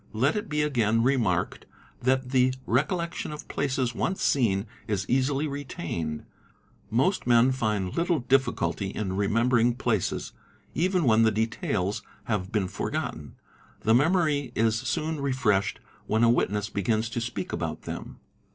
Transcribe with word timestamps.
Let 0.13 0.35
it 0.35 0.49
be 0.49 0.63
again_ 0.63 1.01
remarked 1.05 1.67
that 2.01 2.31
the 2.31 2.55
recollection 2.65 3.31
of 3.31 3.47
places 3.47 3.93
once 3.93 4.23
seen 4.23 4.65
is 4.87 5.07
easily 5.07 5.47
retained— 5.47 6.25
most 6.89 7.27
men 7.27 7.51
find 7.51 7.95
little 7.95 8.17
difficulty 8.17 8.87
in 8.87 9.15
remembering 9.15 9.75
places; 9.75 10.31
even 10.73 11.03
when 11.03 11.21
the 11.21 11.31
| 11.31 11.31
Wictails 11.31 12.01
have 12.23 12.51
been 12.51 12.67
forgotten, 12.67 13.35
the 13.81 13.93
memory 13.93 14.51
is 14.55 14.75
soon 14.79 15.21
refreshed 15.21 15.79
when 16.07 16.23
a 16.23 16.31
witness 16.31 16.67
begins 16.67 17.07
to 17.11 17.21
speak 17.21 17.53
about 17.53 17.83
them. 17.83 18.17